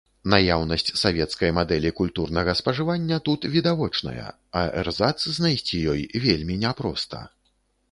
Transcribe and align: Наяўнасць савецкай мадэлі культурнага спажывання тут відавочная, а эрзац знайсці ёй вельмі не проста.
Наяўнасць 0.33 0.87
савецкай 1.01 1.51
мадэлі 1.57 1.91
культурнага 1.99 2.55
спажывання 2.61 3.21
тут 3.29 3.47
відавочная, 3.57 4.25
а 4.63 4.65
эрзац 4.83 5.19
знайсці 5.39 5.85
ёй 5.95 6.01
вельмі 6.27 6.61
не 6.67 6.75
проста. 6.83 7.25